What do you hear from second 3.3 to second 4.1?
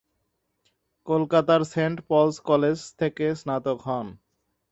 স্নাতক হন।